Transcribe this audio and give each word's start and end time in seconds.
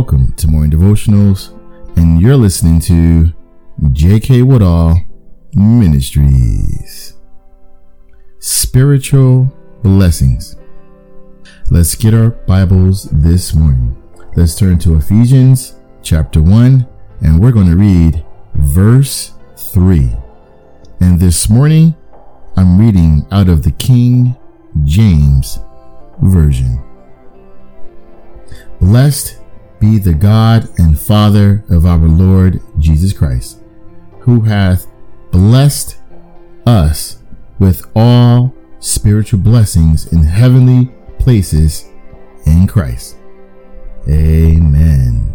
Welcome 0.00 0.32
to 0.36 0.48
Morning 0.48 0.70
Devotionals, 0.70 1.50
and 1.98 2.22
you're 2.22 2.34
listening 2.34 2.80
to 2.80 3.34
J.K. 3.92 4.40
Woodall 4.40 4.98
Ministries. 5.52 7.18
Spiritual 8.38 9.52
blessings. 9.82 10.56
Let's 11.70 11.94
get 11.94 12.14
our 12.14 12.30
Bibles 12.30 13.10
this 13.12 13.54
morning. 13.54 14.02
Let's 14.36 14.54
turn 14.54 14.78
to 14.78 14.96
Ephesians 14.96 15.74
chapter 16.02 16.40
1, 16.40 16.88
and 17.20 17.38
we're 17.38 17.52
going 17.52 17.68
to 17.68 17.76
read 17.76 18.24
verse 18.54 19.34
3. 19.58 20.16
And 21.00 21.20
this 21.20 21.50
morning, 21.50 21.94
I'm 22.56 22.78
reading 22.78 23.26
out 23.30 23.50
of 23.50 23.64
the 23.64 23.72
King 23.72 24.34
James 24.82 25.58
Version. 26.22 26.82
Blessed 28.80 29.39
be 29.80 29.98
the 29.98 30.14
God 30.14 30.68
and 30.78 30.98
Father 30.98 31.64
of 31.70 31.86
our 31.86 31.98
Lord 31.98 32.60
Jesus 32.78 33.12
Christ, 33.12 33.58
who 34.20 34.42
hath 34.42 34.86
blessed 35.30 35.96
us 36.66 37.18
with 37.58 37.90
all 37.96 38.54
spiritual 38.78 39.40
blessings 39.40 40.12
in 40.12 40.22
heavenly 40.24 40.90
places 41.18 41.88
in 42.46 42.66
Christ. 42.66 43.16
Amen. 44.08 45.34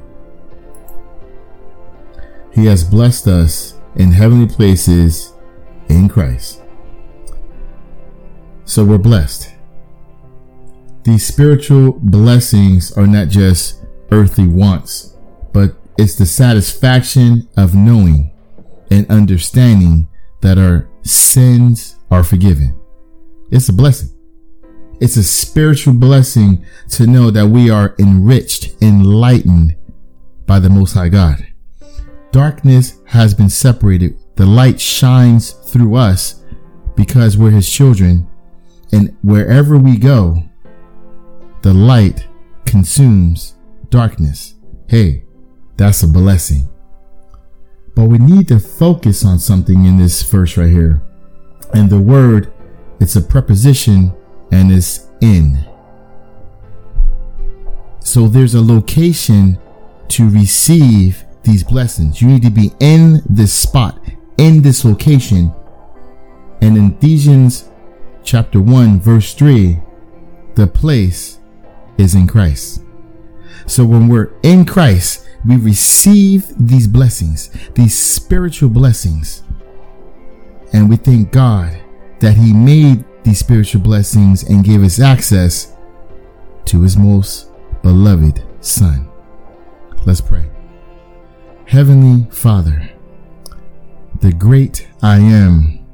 He 2.54 2.66
has 2.66 2.84
blessed 2.84 3.28
us 3.28 3.74
in 3.96 4.12
heavenly 4.12 4.48
places 4.48 5.34
in 5.90 6.08
Christ. 6.08 6.62
So 8.66 8.84
we're 8.84 8.98
blessed. 8.98 9.52
These 11.04 11.26
spiritual 11.26 11.94
blessings 11.94 12.92
are 12.94 13.06
not 13.06 13.28
just 13.28 13.85
earthly 14.12 14.48
wants, 14.48 15.16
but 15.54 15.76
it's 15.98 16.16
the 16.16 16.26
satisfaction 16.26 17.48
of 17.58 17.76
knowing 17.76 18.32
and 18.92 19.10
understanding 19.10 20.08
that 20.42 20.58
our 20.58 20.88
sins 21.04 21.96
are 22.12 22.24
forgiven. 22.24 22.80
It's 23.52 23.70
a 23.70 23.74
blessing. 23.74 24.10
It's 25.00 25.18
a 25.18 25.24
spiritual 25.24 25.94
blessing 25.94 26.66
to 26.90 27.06
know 27.06 27.30
that 27.32 27.48
we 27.48 27.70
are 27.70 27.96
enriched, 28.00 28.82
enlightened 28.82 29.76
by 30.46 30.60
the 30.60 30.70
Most 30.70 30.94
High 30.94 31.10
God. 31.10 31.46
Darkness 32.32 33.00
has 33.06 33.34
been 33.34 33.50
separated. 33.50 34.18
The 34.36 34.46
light 34.46 34.80
shines 34.80 35.52
through 35.52 35.96
us 35.96 36.44
because 36.96 37.38
we're 37.38 37.52
His 37.52 37.70
children. 37.70 38.28
And 38.92 39.16
wherever 39.22 39.78
we 39.78 39.98
go, 39.98 40.44
the 41.62 41.74
light 41.74 42.28
consumes 42.66 43.55
darkness. 43.96 44.56
Hey, 44.90 45.24
that's 45.78 46.04
a 46.04 46.08
blessing. 46.08 46.68
But 47.96 48.10
we 48.10 48.18
need 48.18 48.50
to 48.50 48.60
focus 48.60 49.24
on 49.24 49.40
something 49.40 49.86
in 49.86 49.98
this 49.98 50.22
verse 50.22 50.58
right 50.58 50.70
here. 50.70 51.02
And 51.74 51.90
the 51.90 52.02
word, 52.02 52.52
it's 53.00 53.16
a 53.16 53.22
preposition 53.22 54.14
and 54.52 54.70
it's 54.70 55.08
in. 55.22 55.66
So 58.02 58.28
there's 58.28 58.54
a 58.54 58.62
location 58.62 59.58
to 60.10 60.30
receive 60.30 61.24
these 61.44 61.64
blessings. 61.64 62.22
You 62.22 62.28
need 62.28 62.44
to 62.44 62.52
be 62.52 62.74
in 62.82 63.22
this 63.30 63.54
spot, 63.54 63.98
in 64.38 64.62
this 64.62 64.84
location. 64.84 65.54
And 66.62 66.76
in 66.76 66.98
Ephesians 66.98 67.70
chapter 68.26 68.60
1, 68.60 69.00
verse 69.00 69.34
3, 69.34 69.80
the 70.56 70.68
place 70.68 71.40
is 71.98 72.14
in 72.14 72.28
Christ. 72.28 72.82
So 73.68 73.86
when 73.86 74.08
we're 74.08 74.32
in 74.44 74.66
Christ, 74.66 75.28
we 75.48 75.58
receive 75.58 76.46
these 76.58 76.88
blessings, 76.88 77.50
these 77.74 77.98
spiritual 77.98 78.70
blessings. 78.70 79.44
And 80.74 80.90
we 80.90 80.98
thank 80.98 81.32
God 81.32 81.78
that 82.20 82.36
He 82.36 82.54
made 82.54 83.06
these 83.24 83.40
spiritual 83.40 83.82
blessings 83.82 84.44
and 84.44 84.64
gave 84.64 84.84
us 84.84 85.00
access 85.00 85.76
to 86.66 86.82
His 86.82 86.98
most 86.98 87.50
beloved 87.82 88.44
Son. 88.62 89.10
Let's 90.06 90.22
pray. 90.22 90.50
Heavenly 91.68 92.30
Father, 92.32 92.90
the 94.22 94.32
great 94.32 94.88
I 95.02 95.18
am, 95.18 95.86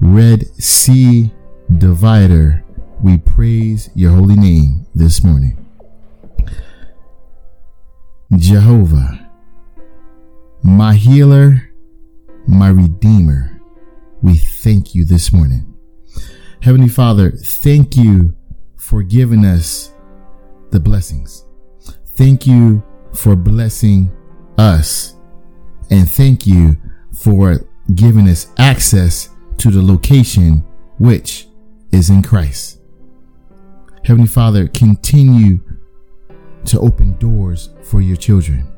Red 0.00 0.46
Sea 0.60 1.32
divider 1.78 2.62
we 3.02 3.18
praise 3.18 3.90
your 3.96 4.12
holy 4.12 4.36
name 4.36 4.86
this 4.94 5.24
morning. 5.24 5.61
Jehovah, 8.36 9.28
my 10.62 10.94
healer, 10.94 11.70
my 12.46 12.70
redeemer, 12.70 13.60
we 14.22 14.36
thank 14.36 14.94
you 14.94 15.04
this 15.04 15.32
morning. 15.32 15.74
Heavenly 16.62 16.88
Father, 16.88 17.30
thank 17.30 17.94
you 17.94 18.34
for 18.78 19.02
giving 19.02 19.44
us 19.44 19.92
the 20.70 20.80
blessings. 20.80 21.44
Thank 22.06 22.46
you 22.46 22.82
for 23.12 23.36
blessing 23.36 24.10
us. 24.56 25.14
And 25.90 26.10
thank 26.10 26.46
you 26.46 26.76
for 27.12 27.66
giving 27.94 28.28
us 28.30 28.50
access 28.56 29.28
to 29.58 29.70
the 29.70 29.82
location 29.82 30.64
which 30.98 31.48
is 31.90 32.08
in 32.08 32.22
Christ. 32.22 32.80
Heavenly 34.04 34.28
Father, 34.28 34.68
continue 34.68 35.60
to 36.66 36.80
open 36.80 37.16
doors 37.18 37.70
for 37.82 38.00
your 38.00 38.16
children. 38.16 38.70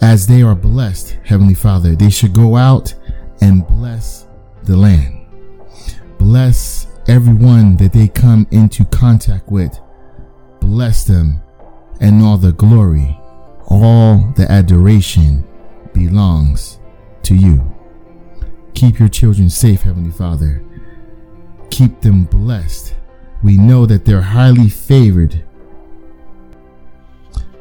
As 0.00 0.26
they 0.26 0.42
are 0.42 0.54
blessed, 0.54 1.16
Heavenly 1.24 1.54
Father, 1.54 1.94
they 1.94 2.10
should 2.10 2.32
go 2.32 2.56
out 2.56 2.94
and 3.40 3.66
bless 3.66 4.26
the 4.64 4.76
land. 4.76 5.26
Bless 6.18 6.86
everyone 7.08 7.76
that 7.76 7.92
they 7.92 8.08
come 8.08 8.46
into 8.50 8.84
contact 8.86 9.48
with. 9.50 9.78
Bless 10.60 11.04
them 11.04 11.42
and 12.00 12.22
all 12.22 12.38
the 12.38 12.52
glory, 12.52 13.18
all 13.66 14.32
the 14.36 14.50
adoration 14.50 15.46
belongs 15.92 16.78
to 17.22 17.34
you. 17.34 17.74
Keep 18.74 18.98
your 18.98 19.08
children 19.08 19.50
safe, 19.50 19.82
Heavenly 19.82 20.12
Father. 20.12 20.64
Keep 21.70 22.00
them 22.00 22.24
blessed 22.24 22.94
we 23.42 23.56
know 23.56 23.86
that 23.86 24.04
they're 24.04 24.20
highly 24.20 24.68
favored. 24.68 25.44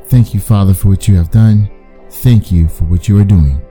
Thank 0.10 0.34
you, 0.34 0.40
Father, 0.40 0.74
for 0.74 0.88
what 0.88 1.08
you 1.08 1.16
have 1.18 1.30
done. 1.30 1.70
Thank 2.10 2.52
you 2.52 2.68
for 2.68 2.86
what 2.86 3.08
you 3.08 3.20
are 3.20 3.24
doing. 3.24 3.62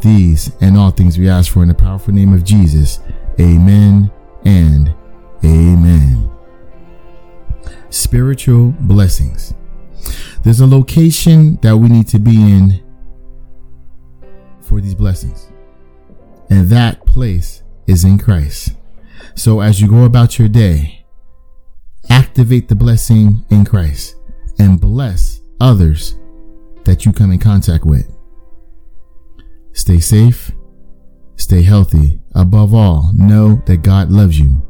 These 0.00 0.50
and 0.60 0.76
all 0.76 0.90
things 0.90 1.16
we 1.16 1.28
ask 1.28 1.52
for 1.52 1.62
in 1.62 1.68
the 1.68 1.74
powerful 1.74 2.12
name 2.12 2.32
of 2.32 2.42
Jesus. 2.42 2.98
Amen 3.40 4.10
and 4.44 4.92
amen. 5.44 6.28
Spiritual 7.90 8.74
blessings. 8.80 9.54
There's 10.42 10.58
a 10.58 10.66
location 10.66 11.60
that 11.62 11.76
we 11.76 11.88
need 11.88 12.08
to 12.08 12.18
be 12.18 12.34
in 12.34 12.82
for 14.62 14.80
these 14.80 14.96
blessings. 14.96 15.48
And 16.50 16.68
that 16.70 17.06
place 17.06 17.62
is 17.86 18.04
in 18.04 18.18
Christ. 18.18 18.72
So 19.36 19.60
as 19.60 19.80
you 19.80 19.88
go 19.88 20.02
about 20.02 20.40
your 20.40 20.48
day, 20.48 21.06
activate 22.10 22.68
the 22.68 22.74
blessing 22.74 23.44
in 23.48 23.64
Christ 23.64 24.16
and 24.58 24.80
bless 24.80 25.40
others 25.64 26.18
that 26.84 27.06
you 27.06 27.12
come 27.12 27.32
in 27.32 27.38
contact 27.38 27.86
with. 27.86 28.14
Stay 29.72 29.98
safe, 29.98 30.52
stay 31.36 31.62
healthy. 31.62 32.20
Above 32.34 32.74
all, 32.74 33.10
know 33.14 33.62
that 33.64 33.78
God 33.78 34.10
loves 34.12 34.38
you. 34.38 34.62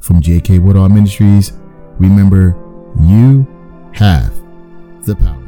From 0.00 0.20
JK 0.20 0.60
Woodall 0.60 0.88
Ministries, 0.88 1.52
remember 1.98 2.56
you 3.00 3.46
have 3.94 4.34
the 5.04 5.14
power. 5.14 5.45